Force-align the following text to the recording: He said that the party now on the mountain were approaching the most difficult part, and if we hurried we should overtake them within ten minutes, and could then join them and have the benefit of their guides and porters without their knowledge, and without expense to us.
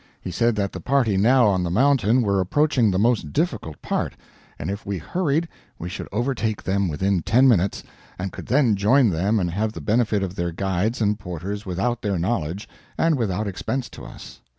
He 0.19 0.31
said 0.31 0.55
that 0.55 0.71
the 0.71 0.79
party 0.79 1.15
now 1.15 1.45
on 1.45 1.61
the 1.61 1.69
mountain 1.69 2.23
were 2.23 2.39
approaching 2.39 2.89
the 2.89 2.97
most 2.97 3.31
difficult 3.33 3.79
part, 3.83 4.15
and 4.57 4.71
if 4.71 4.83
we 4.83 4.97
hurried 4.97 5.47
we 5.77 5.89
should 5.89 6.07
overtake 6.11 6.63
them 6.63 6.87
within 6.89 7.21
ten 7.21 7.47
minutes, 7.47 7.83
and 8.17 8.31
could 8.31 8.47
then 8.47 8.75
join 8.75 9.11
them 9.11 9.39
and 9.39 9.51
have 9.51 9.73
the 9.73 9.79
benefit 9.79 10.23
of 10.23 10.33
their 10.33 10.51
guides 10.51 11.01
and 11.01 11.19
porters 11.19 11.67
without 11.67 12.01
their 12.01 12.17
knowledge, 12.17 12.67
and 12.97 13.13
without 13.15 13.45
expense 13.47 13.89
to 13.89 14.03
us. 14.03 14.39